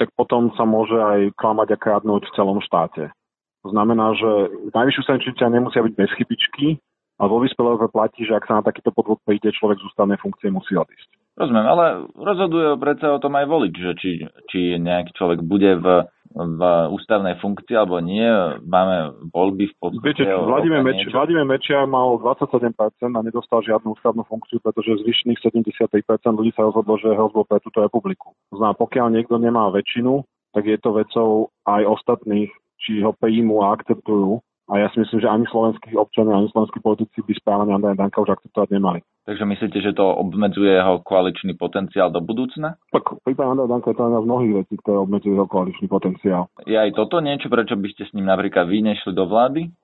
tak 0.00 0.08
potom 0.16 0.48
sa 0.56 0.64
môže 0.64 0.96
aj 0.96 1.36
klamať 1.36 1.76
a 1.76 1.80
krádnuť 1.80 2.24
v 2.24 2.34
celom 2.34 2.58
štáte. 2.64 3.12
To 3.60 3.68
znamená, 3.68 4.16
že 4.16 4.30
najvyššiu 4.72 5.02
ústavnej 5.04 5.52
nemusia 5.52 5.84
byť 5.84 5.92
bez 5.92 6.10
chybičky, 6.16 6.80
a 7.20 7.28
vo 7.28 7.44
vyspelého 7.44 7.76
platí, 7.92 8.24
že 8.24 8.32
ak 8.32 8.48
sa 8.48 8.58
na 8.58 8.64
takýto 8.64 8.96
podvod 8.96 9.20
príde, 9.28 9.52
človek 9.52 9.76
z 9.76 9.92
ústavnej 9.92 10.16
funkcie 10.16 10.48
musí 10.48 10.72
odísť. 10.72 11.36
Rozumiem, 11.36 11.66
ale 11.68 11.84
rozhoduje 12.16 12.80
predsa 12.80 13.12
o 13.12 13.20
tom 13.20 13.36
aj 13.36 13.44
volič, 13.44 13.76
že 13.76 13.92
či, 14.00 14.10
či 14.48 14.80
nejaký 14.80 15.12
človek 15.12 15.44
bude 15.44 15.76
v, 15.76 15.86
v 16.30 16.62
ústavnej 16.94 17.34
funkcii 17.42 17.74
alebo 17.74 17.98
nie. 17.98 18.30
Máme 18.62 19.18
voľby 19.34 19.74
v 19.74 19.76
podstate. 19.82 20.22
Viete, 20.22 20.24
Vladimír, 20.30 20.82
Meč, 20.86 21.02
Vladimír 21.10 21.42
Mečiar 21.42 21.90
mal 21.90 22.22
27% 22.22 22.70
a 23.02 23.20
nedostal 23.26 23.66
žiadnu 23.66 23.98
ústavnú 23.98 24.22
funkciu, 24.30 24.62
pretože 24.62 25.02
zvyšných 25.02 25.42
73% 25.42 26.06
ľudí 26.30 26.54
sa 26.54 26.70
rozhodlo, 26.70 26.94
že 27.02 27.10
hrozbou 27.10 27.42
pre 27.42 27.58
túto 27.58 27.82
republiku. 27.82 28.30
Znamená, 28.54 28.78
pokiaľ 28.78 29.06
niekto 29.10 29.42
nemá 29.42 29.74
väčšinu, 29.74 30.22
tak 30.54 30.70
je 30.70 30.78
to 30.78 30.90
vecou 30.94 31.30
aj 31.66 31.82
ostatných, 31.86 32.50
či 32.78 33.02
ho 33.02 33.10
príjmu 33.10 33.66
a 33.66 33.74
akceptujú 33.74 34.38
a 34.70 34.78
ja 34.78 34.86
si 34.94 35.02
myslím, 35.02 35.18
že 35.18 35.26
ani 35.26 35.44
slovenskí 35.50 35.98
občania, 35.98 36.38
ani 36.38 36.46
slovenskí 36.54 36.78
politici 36.78 37.18
by 37.26 37.32
správanie 37.34 37.74
Andreja 37.74 37.98
Danka 37.98 38.22
už 38.22 38.38
akceptovať 38.38 38.70
nemali. 38.70 39.02
Takže 39.26 39.42
myslíte, 39.42 39.78
že 39.82 39.98
to 39.98 40.06
obmedzuje 40.06 40.78
jeho 40.78 41.02
koaličný 41.02 41.58
potenciál 41.58 42.14
do 42.14 42.22
budúcna? 42.22 42.78
Tak 42.94 43.18
prípad 43.26 43.50
Andreja 43.50 43.66
Danka 43.66 43.90
je 43.90 43.98
to 43.98 44.06
jedna 44.06 44.20
z 44.22 44.28
mnohých 44.30 44.54
vecí, 44.62 44.74
ktoré 44.78 44.96
obmedzujú 45.02 45.34
jeho 45.34 45.50
koaličný 45.50 45.86
potenciál. 45.90 46.42
Je 46.70 46.78
aj 46.78 46.94
toto 46.94 47.18
niečo, 47.18 47.50
prečo 47.50 47.74
by 47.74 47.88
ste 47.90 48.06
s 48.06 48.14
ním 48.14 48.30
napríklad 48.30 48.70
vy 48.70 48.78
nešli 48.86 49.10
do 49.10 49.26
vlády? 49.26 49.74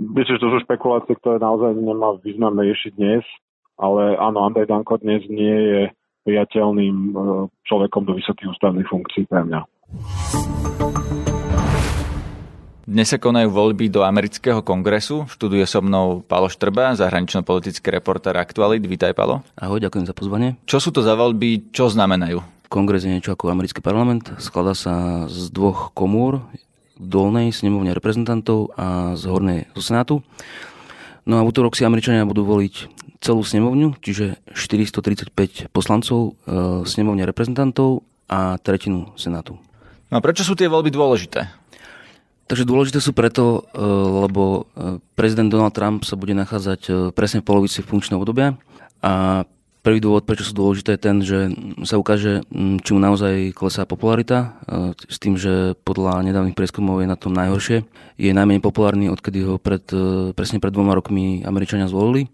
Viete, 0.00 0.40
to 0.40 0.48
sú 0.48 0.58
špekulácie, 0.64 1.14
ktoré 1.20 1.36
naozaj 1.38 1.76
nemá 1.76 2.16
význam 2.24 2.56
riešiť 2.56 2.92
dnes, 2.96 3.22
ale 3.76 4.16
áno, 4.16 4.48
Andrej 4.48 4.72
Danko 4.72 4.96
dnes 4.96 5.22
nie 5.28 5.54
je 5.54 5.82
priateľným 6.24 6.96
e, 7.12 7.12
človekom 7.68 8.08
do 8.08 8.16
vysokých 8.16 8.48
ústavných 8.48 8.88
funkcií 8.88 9.28
pre 9.28 9.44
mňa. 9.44 9.60
Dnes 12.84 13.08
sa 13.08 13.16
konajú 13.16 13.48
voľby 13.48 13.88
do 13.88 14.04
amerického 14.04 14.60
kongresu. 14.60 15.24
Študuje 15.24 15.64
so 15.64 15.80
mnou 15.80 16.20
Palo 16.20 16.52
Štrba, 16.52 16.92
zahranično-politický 16.92 17.88
reportér 17.88 18.36
Aktualit. 18.36 18.84
Vítaj, 18.84 19.16
Palo. 19.16 19.40
Ahoj, 19.56 19.80
ďakujem 19.80 20.04
za 20.04 20.12
pozvanie. 20.12 20.60
Čo 20.68 20.84
sú 20.84 20.90
to 20.92 21.00
za 21.00 21.16
voľby, 21.16 21.72
čo 21.72 21.88
znamenajú? 21.88 22.44
Kongres 22.68 23.08
je 23.08 23.16
niečo 23.16 23.32
ako 23.32 23.48
americký 23.48 23.80
parlament. 23.80 24.36
Skladá 24.36 24.76
sa 24.76 25.24
z 25.32 25.48
dvoch 25.48 25.96
komôr, 25.96 26.44
dolnej 27.00 27.56
snemovne 27.56 27.96
reprezentantov 27.96 28.76
a 28.76 29.16
z 29.16 29.32
hornej 29.32 29.64
zo 29.72 29.80
Senátu. 29.80 30.14
No 31.24 31.40
a 31.40 31.42
v 31.42 31.56
útorok 31.56 31.80
si 31.80 31.88
Američania 31.88 32.28
budú 32.28 32.44
voliť 32.44 32.92
celú 33.24 33.40
snemovňu, 33.40 33.96
čiže 34.04 34.44
435 34.52 35.72
poslancov 35.72 36.36
e, 36.44 36.84
snemovne 36.84 37.24
reprezentantov 37.24 38.04
a 38.28 38.60
tretinu 38.60 39.16
Senátu. 39.16 39.56
No 40.12 40.20
a 40.20 40.24
prečo 40.24 40.44
sú 40.44 40.52
tie 40.52 40.68
voľby 40.68 40.92
dôležité? 40.92 41.63
Takže 42.44 42.68
dôležité 42.68 43.00
sú 43.00 43.16
preto, 43.16 43.64
e, 43.72 43.80
lebo 44.26 44.68
e, 44.76 45.00
prezident 45.16 45.48
Donald 45.48 45.72
Trump 45.72 46.04
sa 46.04 46.12
bude 46.12 46.36
nachádzať 46.36 46.80
e, 46.86 46.92
presne 47.16 47.40
v 47.40 47.48
polovici 47.48 47.80
funkčného 47.80 48.20
obdobia 48.20 48.60
a 49.00 49.44
prvý 49.80 50.00
dôvod, 50.00 50.28
prečo 50.28 50.44
sú 50.44 50.52
dôležité, 50.52 50.96
je 50.96 51.00
ten, 51.00 51.16
že 51.24 51.52
sa 51.88 51.96
ukáže, 51.96 52.44
či 52.84 52.90
mu 52.96 53.00
naozaj 53.04 53.52
klesá 53.52 53.84
popularita, 53.84 54.56
s 54.96 55.20
tým, 55.20 55.36
že 55.36 55.76
podľa 55.84 56.24
nedávnych 56.24 56.56
prieskumov 56.56 57.04
je 57.04 57.12
na 57.12 57.20
tom 57.20 57.36
najhoršie. 57.36 57.84
Je 58.16 58.32
najmenej 58.32 58.64
populárny, 58.64 59.12
odkedy 59.12 59.44
ho 59.44 59.60
pred, 59.60 59.84
presne 60.32 60.56
pred 60.56 60.72
dvoma 60.72 60.96
rokmi 60.96 61.44
Američania 61.44 61.84
zvolili. 61.84 62.32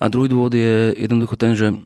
A 0.00 0.08
druhý 0.08 0.32
dôvod 0.32 0.56
je 0.56 0.96
jednoducho 0.96 1.36
ten, 1.36 1.52
že 1.52 1.76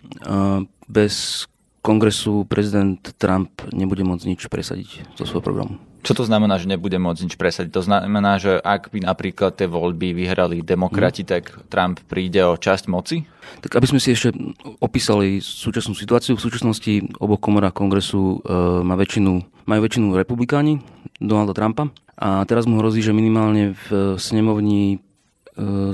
bez 0.86 1.44
kongresu 1.82 2.46
prezident 2.46 3.02
Trump 3.18 3.58
nebude 3.74 4.06
môcť 4.06 4.38
nič 4.38 4.46
presadiť 4.46 5.18
zo 5.18 5.26
svojho 5.26 5.42
programu. 5.42 5.93
Čo 6.04 6.12
to 6.12 6.24
znamená, 6.28 6.60
že 6.60 6.68
nebude 6.68 7.00
môcť 7.00 7.24
nič 7.24 7.34
presadiť? 7.40 7.72
To 7.72 7.80
znamená, 7.80 8.36
že 8.36 8.60
ak 8.60 8.92
by 8.92 9.08
napríklad 9.08 9.56
tie 9.56 9.64
voľby 9.64 10.12
vyhrali 10.12 10.60
demokrati, 10.60 11.24
mm. 11.24 11.28
tak 11.28 11.42
Trump 11.72 12.04
príde 12.04 12.44
o 12.44 12.60
časť 12.60 12.92
moci? 12.92 13.24
Tak 13.64 13.80
aby 13.80 13.88
sme 13.88 14.00
si 14.04 14.12
ešte 14.12 14.36
opísali 14.84 15.40
súčasnú 15.40 15.96
situáciu. 15.96 16.36
V 16.36 16.44
súčasnosti 16.44 17.08
oboch 17.16 17.40
komorách 17.40 17.72
kongresu 17.72 18.44
e, 18.44 18.52
má 18.84 19.00
väčšinu, 19.00 19.64
majú 19.64 19.80
väčšinu 19.80 20.12
republikáni 20.20 20.84
Donalda 21.24 21.56
Trumpa. 21.56 21.88
A 22.20 22.44
teraz 22.44 22.68
mu 22.68 22.76
hrozí, 22.78 23.00
že 23.00 23.16
minimálne 23.16 23.72
v 23.88 24.20
snemovni 24.20 24.84
e, 24.92 24.96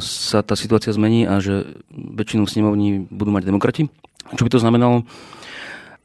sa 0.02 0.42
tá 0.42 0.58
situácia 0.58 0.90
zmení 0.90 1.22
a 1.30 1.38
že 1.38 1.78
väčšinu 1.94 2.50
snemovní 2.50 3.06
budú 3.06 3.30
mať 3.30 3.46
demokrati. 3.46 3.86
Čo 4.34 4.42
by 4.42 4.50
to 4.50 4.58
znamenalo? 4.58 5.06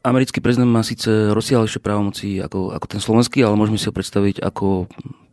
Americký 0.05 0.39
prezident 0.39 0.69
má 0.69 0.85
síce 0.85 1.09
rozsiahlejšie 1.33 1.81
právomoci 1.81 2.37
ako, 2.37 2.77
ako 2.77 2.85
ten 2.85 3.01
slovenský, 3.01 3.41
ale 3.41 3.57
môžeme 3.57 3.81
si 3.81 3.89
ho 3.89 3.97
predstaviť 3.97 4.45
ako 4.45 4.85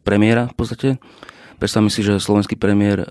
premiéra 0.02 0.49
v 0.49 0.57
podstate. 0.57 0.88
Predstavme 1.62 1.95
si, 1.95 2.02
že 2.02 2.19
slovenský 2.19 2.59
premiér 2.59 3.07
e, 3.07 3.09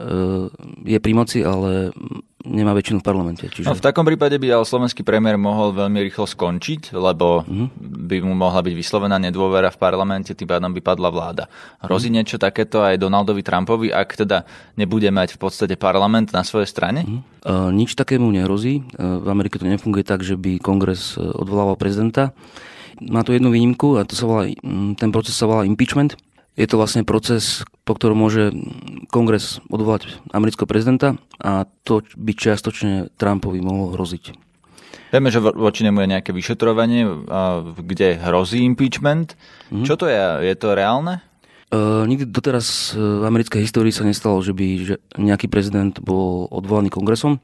je 0.84 1.00
pri 1.00 1.15
moci, 1.15 1.39
ale 1.39 1.96
nemá 2.43 2.75
väčšinu 2.75 3.00
v 3.00 3.05
parlamente. 3.08 3.48
Čiže... 3.48 3.63
No, 3.63 3.79
v 3.79 3.79
takom 3.79 4.03
prípade 4.03 4.36
by 4.36 4.60
ale 4.60 4.67
slovenský 4.67 5.08
premiér 5.08 5.39
mohol 5.39 5.72
veľmi 5.72 6.03
rýchlo 6.03 6.27
skončiť, 6.27 6.91
lebo 6.91 7.48
mm-hmm. 7.48 7.67
by 8.12 8.17
mu 8.20 8.36
mohla 8.36 8.60
byť 8.60 8.75
vyslovená 8.75 9.15
nedôvera 9.24 9.72
v 9.72 9.79
parlamente, 9.79 10.36
tým 10.36 10.51
pádom 10.51 10.67
by 10.75 10.84
padla 10.84 11.08
vláda. 11.08 11.48
Hrozí 11.79 12.12
mm-hmm. 12.12 12.27
niečo 12.27 12.36
takéto 12.36 12.84
aj 12.84 13.00
Donaldovi 13.00 13.39
Trumpovi, 13.39 13.88
ak 13.88 14.20
teda 14.20 14.43
nebude 14.75 15.08
mať 15.15 15.39
v 15.39 15.48
podstate 15.48 15.79
parlament 15.79 16.36
na 16.36 16.43
svojej 16.43 16.67
strane? 16.67 17.08
Mm-hmm. 17.08 17.48
Uh, 17.48 17.72
nič 17.72 17.96
takému 17.96 18.27
nehrozí. 18.36 18.84
Uh, 19.00 19.24
v 19.24 19.31
Amerike 19.31 19.63
to 19.63 19.63
nefunguje 19.63 20.03
tak, 20.03 20.27
že 20.27 20.36
by 20.36 20.60
kongres 20.60 21.15
odvolával 21.15 21.79
prezidenta. 21.79 22.36
Má 23.00 23.24
to 23.24 23.31
jednu 23.31 23.48
výnimku 23.48 23.96
a 23.96 24.03
to 24.03 24.12
sa 24.12 24.27
volá, 24.27 24.51
ten 25.00 25.10
proces 25.15 25.39
sa 25.39 25.48
volá 25.48 25.63
impeachment 25.63 26.20
je 26.60 26.67
to 26.67 26.75
vlastne 26.75 27.08
proces, 27.08 27.63
po 27.88 27.96
ktorom 27.96 28.27
môže 28.27 28.51
kongres 29.08 29.63
odvolať 29.72 30.20
amerického 30.36 30.67
prezidenta 30.67 31.15
a 31.39 31.63
to 31.88 32.03
by 32.20 32.36
čiastočne 32.36 33.12
Trumpovi 33.15 33.63
mohlo 33.63 33.96
hroziť. 33.96 34.36
Vieme, 35.12 35.27
že 35.27 35.43
voči 35.43 35.84
nemu 35.84 36.03
je 36.03 36.12
nejaké 36.15 36.31
vyšetrovanie, 36.31 37.03
kde 37.84 38.15
hrozí 38.20 38.63
impeachment. 38.63 39.36
Mm-hmm. 39.67 39.84
Čo 39.84 39.96
to 40.00 40.05
je? 40.08 40.48
Je 40.48 40.55
to 40.55 40.72
reálne? 40.72 41.20
Uh, 41.72 42.03
nikdy 42.03 42.27
doteraz 42.27 42.96
v 42.96 43.24
americkej 43.24 43.63
histórii 43.63 43.96
sa 43.96 44.03
nestalo, 44.03 44.43
že 44.43 44.51
by 44.51 44.67
že 44.84 44.96
nejaký 45.15 45.48
prezident 45.48 45.96
bol 46.03 46.48
odvolaný 46.51 46.91
kongresom. 46.91 47.43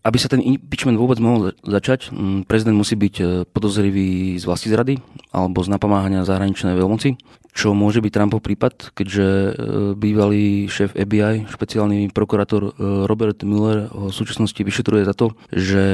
Aby 0.00 0.16
sa 0.16 0.32
ten 0.32 0.40
impeachment 0.40 0.96
vôbec 0.96 1.20
mohol 1.20 1.52
začať, 1.60 2.08
prezident 2.48 2.72
musí 2.72 2.96
byť 2.96 3.46
podozrivý 3.52 4.32
z 4.40 4.48
vlasti 4.48 4.72
zrady 4.72 4.96
alebo 5.28 5.60
z 5.60 5.68
napomáhania 5.68 6.24
zahraničnej 6.24 6.72
veľmoci 6.72 7.20
čo 7.54 7.74
môže 7.74 7.98
byť 7.98 8.12
Trumpov 8.14 8.40
prípad, 8.42 8.94
keďže 8.94 9.26
e, 9.26 9.52
bývalý 9.98 10.70
šéf 10.70 10.94
FBI, 10.94 11.50
špeciálny 11.50 12.10
prokurátor 12.14 12.70
e, 12.70 12.72
Robert 13.06 13.42
Mueller 13.42 13.90
ho 13.90 14.08
v 14.10 14.14
súčasnosti 14.14 14.58
vyšetruje 14.60 15.02
za 15.02 15.14
to, 15.14 15.34
že 15.50 15.84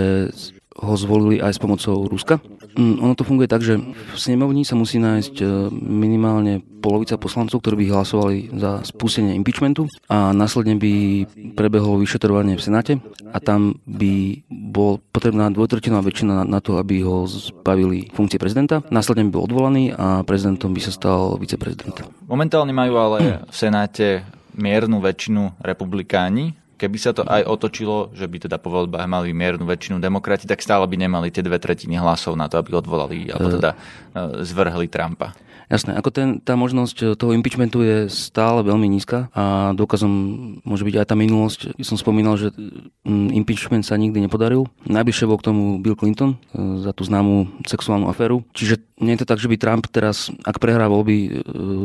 ho 0.77 0.95
zvolili 0.97 1.41
aj 1.41 1.57
s 1.57 1.63
pomocou 1.63 2.05
Ruska. 2.05 2.41
Mm, 2.77 3.01
ono 3.01 3.15
to 3.17 3.25
funguje 3.25 3.49
tak, 3.49 3.65
že 3.65 3.81
v 3.81 4.17
snemovni 4.17 4.63
sa 4.69 4.77
musí 4.77 5.01
nájsť 5.01 5.35
e, 5.41 5.45
minimálne 5.73 6.61
polovica 6.85 7.17
poslancov, 7.17 7.65
ktorí 7.65 7.83
by 7.83 7.87
hlasovali 7.97 8.37
za 8.55 8.85
spustenie 8.85 9.33
impeachmentu 9.35 9.89
a 10.13 10.37
následne 10.37 10.77
by 10.77 11.25
prebehlo 11.57 11.97
vyšetrovanie 11.97 12.61
v 12.61 12.63
Senáte 12.63 12.93
a 13.33 13.41
tam 13.41 13.81
by 13.89 14.45
bol 14.49 15.01
potrebná 15.11 15.49
dvojtretinová 15.49 16.05
väčšina 16.05 16.45
na 16.45 16.61
to, 16.61 16.77
aby 16.77 17.01
ho 17.03 17.25
zbavili 17.25 18.13
funkcie 18.13 18.37
prezidenta. 18.37 18.85
Následne 18.93 19.27
by 19.27 19.33
bol 19.33 19.47
odvolaný 19.49 19.97
a 19.97 20.23
prezidentom 20.23 20.77
by 20.77 20.81
sa 20.85 20.93
stal 20.93 21.41
viceprezident. 21.41 22.05
Momentálne 22.29 22.77
majú 22.77 23.01
ale 23.01 23.49
v 23.49 23.55
Senáte 23.57 24.23
miernu 24.57 25.01
väčšinu 25.01 25.61
republikáni, 25.61 26.57
Keby 26.77 26.97
sa 27.01 27.17
to 27.17 27.25
aj 27.25 27.49
otočilo, 27.49 28.13
že 28.13 28.29
by 28.29 28.49
teda 28.49 28.61
po 28.61 28.69
voľbách 28.69 29.09
mali 29.09 29.33
miernu 29.33 29.65
väčšinu 29.65 29.97
demokrati, 29.97 30.45
tak 30.45 30.61
stále 30.61 30.85
by 30.85 30.97
nemali 31.01 31.33
tie 31.33 31.41
dve 31.41 31.57
tretiny 31.57 31.97
hlasov 31.97 32.37
na 32.37 32.53
to, 32.53 32.61
aby 32.61 32.77
odvolali 32.77 33.33
alebo 33.33 33.49
teda 33.57 33.71
e, 33.73 33.77
zvrhli 34.45 34.87
Trumpa. 34.93 35.33
Jasné, 35.67 35.99
ako 35.99 36.11
ten, 36.15 36.29
tá 36.39 36.55
možnosť 36.55 36.97
eh, 37.03 37.07
toho 37.19 37.35
impeachmentu 37.35 37.83
je 37.83 38.07
stále 38.07 38.63
veľmi 38.63 38.87
nízka 38.87 39.27
a 39.35 39.75
dôkazom 39.75 40.11
môže 40.63 40.87
byť 40.87 40.95
aj 41.03 41.07
tá 41.11 41.17
minulosť. 41.19 41.61
Som 41.83 41.99
spomínal, 41.99 42.39
že 42.39 42.55
mm, 42.55 43.35
impeachment 43.35 43.83
sa 43.83 43.99
nikdy 43.99 44.23
nepodaril. 44.23 44.71
Najbližšie 44.87 45.27
bol 45.27 45.39
k 45.43 45.47
tomu 45.51 45.83
Bill 45.83 45.99
Clinton 45.99 46.39
eh, 46.55 46.87
za 46.87 46.95
tú 46.95 47.03
známú 47.03 47.51
sexuálnu 47.67 48.07
aféru. 48.07 48.47
Čiže 48.55 48.79
nie 49.03 49.19
je 49.19 49.27
to 49.27 49.31
tak, 49.35 49.43
že 49.43 49.51
by 49.51 49.57
Trump 49.59 49.85
teraz, 49.91 50.33
ak 50.47 50.63
prehrá 50.63 50.87
voľby 50.87 51.17
eh, 51.19 51.31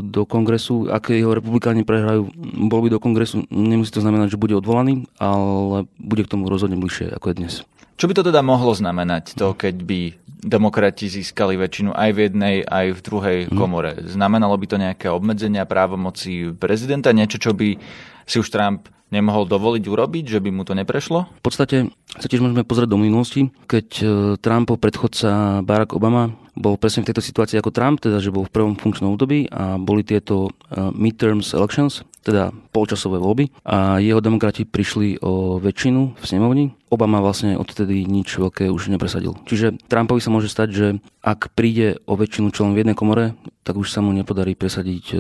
do 0.06 0.30
kongresu, 0.30 0.86
ak 0.86 1.10
jeho 1.10 1.34
republikáni 1.34 1.82
prehrajú 1.82 2.30
voľby 2.70 2.94
do 2.94 3.02
kongresu, 3.02 3.50
nemusí 3.50 3.90
to 3.90 4.06
znamenať, 4.06 4.38
že 4.38 4.42
bude 4.42 4.54
odvolaný, 4.54 4.81
ale 5.18 5.86
bude 5.98 6.24
k 6.26 6.32
tomu 6.32 6.50
rozhodne 6.50 6.78
bližšie 6.78 7.14
ako 7.14 7.26
je 7.32 7.36
dnes. 7.36 7.54
Čo 8.02 8.10
by 8.10 8.14
to 8.18 8.28
teda 8.34 8.42
mohlo 8.42 8.74
znamenať, 8.74 9.38
to, 9.38 9.54
keď 9.54 9.76
by 9.86 10.00
demokrati 10.42 11.06
získali 11.06 11.54
väčšinu 11.54 11.94
aj 11.94 12.10
v 12.18 12.20
jednej, 12.26 12.56
aj 12.66 12.98
v 12.98 13.00
druhej 13.06 13.40
mm. 13.46 13.54
komore? 13.54 13.94
Znamenalo 14.10 14.58
by 14.58 14.66
to 14.66 14.82
nejaké 14.82 15.08
obmedzenia 15.14 15.70
právomoci 15.70 16.50
prezidenta, 16.58 17.14
niečo, 17.14 17.38
čo 17.38 17.54
by 17.54 17.78
si 18.26 18.36
už 18.42 18.50
Trump 18.50 18.90
nemohol 19.12 19.46
dovoliť 19.46 19.84
urobiť, 19.86 20.24
že 20.34 20.40
by 20.42 20.50
mu 20.50 20.64
to 20.66 20.74
neprešlo? 20.74 21.30
V 21.30 21.44
podstate 21.44 21.92
sa 22.16 22.26
tiež 22.26 22.42
môžeme 22.42 22.66
pozrieť 22.66 22.90
do 22.96 22.98
minulosti, 22.98 23.52
keď 23.68 23.88
e, 24.00 24.06
Trumpov 24.40 24.80
predchodca 24.80 25.62
Barack 25.62 25.94
Obama 25.94 26.32
bol 26.56 26.80
presne 26.80 27.04
v 27.04 27.12
tejto 27.12 27.24
situácii 27.24 27.60
ako 27.60 27.76
Trump, 27.76 28.04
teda 28.04 28.20
že 28.20 28.34
bol 28.34 28.48
v 28.48 28.54
prvom 28.56 28.76
funkčnom 28.76 29.16
období 29.16 29.48
a 29.52 29.80
boli 29.80 30.04
tieto 30.04 30.52
uh, 30.52 30.92
midterms 30.92 31.56
elections, 31.56 32.04
teda 32.22 32.54
polčasové 32.70 33.18
voľby 33.18 33.50
a 33.66 33.98
jeho 33.98 34.22
demokrati 34.22 34.64
prišli 34.64 35.22
o 35.26 35.58
väčšinu 35.58 36.02
v 36.18 36.26
snemovni. 36.26 36.66
Obama 36.94 37.24
vlastne 37.24 37.58
odtedy 37.58 38.06
nič 38.06 38.38
veľké 38.38 38.70
už 38.70 38.94
nepresadil. 38.94 39.34
Čiže 39.48 39.80
Trumpovi 39.90 40.22
sa 40.22 40.34
môže 40.34 40.52
stať, 40.52 40.70
že 40.70 40.88
ak 41.26 41.56
príde 41.58 41.98
o 42.06 42.14
väčšinu 42.14 42.54
členov 42.54 42.78
v 42.78 42.82
jednej 42.86 42.98
komore, 42.98 43.26
tak 43.62 43.78
už 43.78 43.94
sa 43.94 44.02
mu 44.02 44.10
nepodarí 44.10 44.58
presadiť 44.58 45.06
uh, 45.14 45.20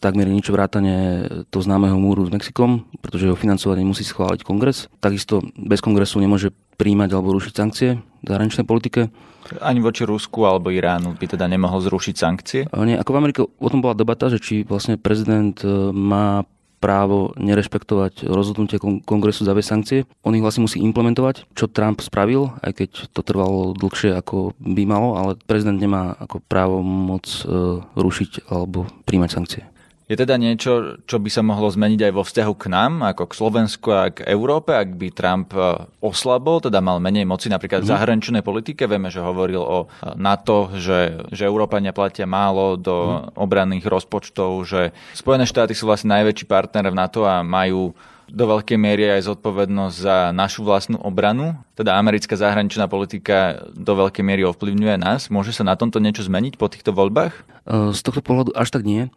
takmer 0.00 0.28
nič 0.28 0.48
vrátane 0.48 1.26
to 1.52 1.60
známeho 1.60 1.96
múru 2.00 2.24
s 2.24 2.32
Mexikom, 2.32 2.88
pretože 3.04 3.28
jeho 3.28 3.36
financovanie 3.36 3.84
musí 3.84 4.02
schváliť 4.02 4.40
kongres. 4.44 4.88
Takisto 5.00 5.44
bez 5.56 5.84
kongresu 5.84 6.20
nemôže 6.20 6.56
príjmať 6.80 7.10
alebo 7.12 7.36
rušiť 7.36 7.54
sankcie 7.54 8.00
v 8.00 8.26
zahraničnej 8.26 8.64
politike. 8.64 9.12
Ani 9.60 9.82
voči 9.84 10.06
Rusku 10.06 10.46
alebo 10.48 10.72
Iránu 10.72 11.18
by 11.18 11.26
teda 11.36 11.44
nemohol 11.50 11.82
zrušiť 11.84 12.14
sankcie? 12.16 12.60
Nie, 12.72 12.96
ako 12.96 13.10
v 13.12 13.20
Amerike 13.20 13.40
o 13.44 13.68
tom 13.68 13.84
bola 13.84 13.98
debata, 13.98 14.32
že 14.32 14.40
či 14.40 14.62
vlastne 14.64 14.96
prezident 14.96 15.58
e, 15.60 15.68
má 15.92 16.46
právo 16.82 17.30
nerešpektovať 17.38 18.26
rozhodnutie 18.26 18.82
kongresu 19.06 19.46
zaviesť 19.46 19.70
sankcie. 19.70 19.98
On 20.26 20.34
ich 20.34 20.42
vlastne 20.42 20.66
musí 20.66 20.82
implementovať, 20.82 21.46
čo 21.54 21.70
Trump 21.70 22.02
spravil, 22.02 22.50
aj 22.58 22.82
keď 22.82 22.90
to 23.14 23.22
trvalo 23.22 23.70
dlhšie 23.78 24.18
ako 24.18 24.58
by 24.58 24.82
malo, 24.82 25.14
ale 25.14 25.38
prezident 25.46 25.78
nemá 25.78 26.18
ako 26.18 26.42
právo 26.50 26.82
moc 26.82 27.30
e, 27.46 27.46
rušiť 27.94 28.50
alebo 28.50 28.90
príjmať 29.06 29.30
sankcie. 29.30 29.62
Je 30.12 30.20
teda 30.20 30.36
niečo, 30.36 31.00
čo 31.08 31.16
by 31.16 31.32
sa 31.32 31.40
mohlo 31.40 31.72
zmeniť 31.72 32.04
aj 32.04 32.12
vo 32.12 32.20
vzťahu 32.20 32.52
k 32.60 32.68
nám, 32.68 33.00
ako 33.00 33.32
k 33.32 33.32
Slovensku 33.32 33.88
a 33.96 34.12
k 34.12 34.28
Európe, 34.28 34.76
ak 34.76 34.92
by 35.00 35.08
Trump 35.08 35.56
e, 35.56 35.88
oslabol, 36.04 36.60
teda 36.60 36.84
mal 36.84 37.00
menej 37.00 37.24
moci 37.24 37.48
napríklad 37.48 37.80
v 37.80 37.88
mhm. 37.88 37.92
zahraničnej 37.96 38.42
politike. 38.44 38.84
Vieme, 38.84 39.08
že 39.08 39.24
hovoril 39.24 39.64
o 39.64 39.88
e, 39.88 40.12
NATO, 40.20 40.68
že, 40.76 41.16
že 41.32 41.48
Európania 41.48 41.96
platia 41.96 42.28
málo 42.28 42.76
do 42.76 43.24
mhm. 43.24 43.40
obranných 43.40 43.88
rozpočtov, 43.88 44.68
že 44.68 44.92
Spojené 45.16 45.48
štáty 45.48 45.72
sú 45.72 45.88
vlastne 45.88 46.12
najväčší 46.20 46.44
partner 46.44 46.92
v 46.92 46.98
NATO 47.00 47.24
a 47.24 47.40
majú 47.40 47.96
do 48.28 48.44
veľkej 48.48 48.76
miery 48.76 49.16
aj 49.16 49.32
zodpovednosť 49.32 49.96
za 49.96 50.16
našu 50.36 50.60
vlastnú 50.60 51.00
obranu. 51.00 51.56
Teda 51.72 51.96
americká 51.96 52.36
zahraničná 52.36 52.84
politika 52.84 53.64
do 53.72 53.96
veľkej 53.96 54.24
miery 54.24 54.44
ovplyvňuje 54.44 54.96
nás. 55.00 55.32
Môže 55.32 55.56
sa 55.56 55.64
na 55.64 55.76
tomto 55.76 56.00
niečo 56.00 56.24
zmeniť 56.24 56.60
po 56.60 56.68
týchto 56.68 56.96
voľbách? 56.96 57.32
Z 57.68 58.00
tohto 58.00 58.20
pohľadu 58.24 58.56
až 58.56 58.72
tak 58.72 58.88
nie. 58.88 59.12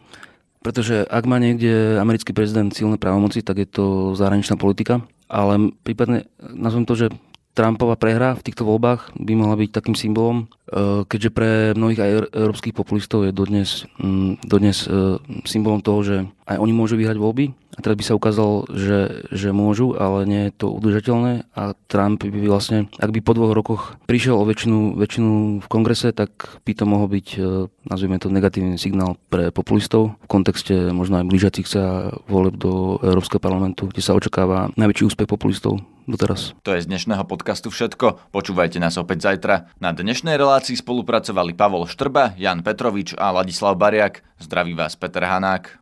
Pretože 0.65 1.05
ak 1.05 1.29
má 1.29 1.37
niekde 1.37 2.01
americký 2.01 2.33
prezident 2.33 2.73
silné 2.73 2.97
právomoci, 2.97 3.45
tak 3.45 3.61
je 3.61 3.69
to 3.69 3.85
zahraničná 4.17 4.57
politika. 4.57 5.05
Ale 5.29 5.69
prípadne, 5.85 6.25
nazvem 6.41 6.89
to, 6.89 6.97
že 6.97 7.13
Trumpova 7.55 7.95
prehra 7.95 8.35
v 8.35 8.43
týchto 8.43 8.67
voľbách 8.67 9.15
by 9.15 9.33
mohla 9.37 9.55
byť 9.55 9.69
takým 9.71 9.95
symbolom, 9.95 10.51
e, 10.67 11.05
keďže 11.07 11.29
pre 11.31 11.49
mnohých 11.71 12.01
aj 12.03 12.11
európskych 12.35 12.75
populistov 12.75 13.23
je 13.23 13.31
dodnes, 13.31 13.87
mm, 13.95 14.43
dodnes 14.43 14.83
e, 14.83 15.21
symbolom 15.47 15.79
toho, 15.79 16.03
že 16.03 16.15
aj 16.45 16.57
oni 16.61 16.73
môžu 16.73 16.95
vyhrať 16.97 17.17
voľby 17.17 17.57
a 17.75 17.79
teraz 17.83 17.99
by 17.99 18.05
sa 18.07 18.15
ukázalo, 18.15 18.69
že, 18.71 19.27
že 19.35 19.51
môžu, 19.51 19.97
ale 19.99 20.23
nie 20.23 20.41
je 20.47 20.51
to 20.55 20.67
udržateľné 20.71 21.49
a 21.51 21.75
Trump 21.91 22.23
by 22.23 22.47
vlastne, 22.47 22.87
ak 23.01 23.11
by 23.11 23.19
po 23.19 23.35
dvoch 23.35 23.51
rokoch 23.51 23.81
prišiel 24.07 24.39
o 24.39 24.47
väčšinu, 24.47 24.95
väčšinu 24.95 25.31
v 25.59 25.67
kongrese, 25.67 26.15
tak 26.15 26.61
by 26.63 26.71
to 26.71 26.87
mohol 26.87 27.11
byť, 27.11 27.27
e, 27.35 27.67
nazvime 27.89 28.15
to, 28.21 28.31
negatívny 28.31 28.79
signál 28.79 29.19
pre 29.27 29.51
populistov 29.51 30.15
v 30.23 30.27
kontexte 30.31 30.95
možno 30.95 31.19
aj 31.19 31.27
blížiacich 31.27 31.67
sa 31.67 32.15
voleb 32.31 32.55
do 32.55 33.01
Európskeho 33.03 33.43
parlamentu, 33.43 33.91
kde 33.91 34.01
sa 34.01 34.15
očakáva 34.15 34.71
najväčší 34.79 35.11
úspech 35.11 35.27
populistov 35.27 35.83
doteraz. 36.05 36.53
To 36.61 36.73
je 36.73 36.85
z 36.85 36.89
dnešného 36.89 37.25
podcastu 37.25 37.73
všetko. 37.73 38.29
Počúvajte 38.29 38.77
nás 38.77 38.95
opäť 38.95 39.25
zajtra. 39.25 39.73
Na 39.81 39.91
dnešnej 39.91 40.37
relácii 40.37 40.77
spolupracovali 40.77 41.57
Pavol 41.57 41.89
Štrba, 41.89 42.37
Jan 42.37 42.61
Petrovič 42.61 43.17
a 43.17 43.33
Ladislav 43.33 43.75
Bariak. 43.75 44.21
Zdraví 44.37 44.77
vás 44.77 44.93
Peter 44.93 45.25
Hanák. 45.25 45.81